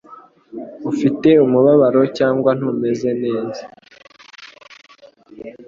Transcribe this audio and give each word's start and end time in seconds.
ufite 0.91 1.29
umubabaro 1.45 2.01
cyangwa 2.17 2.51
ntumeze 2.57 3.09
neza 3.23 3.63